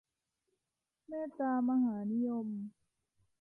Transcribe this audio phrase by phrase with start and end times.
[1.07, 2.47] เมตตามหานิยม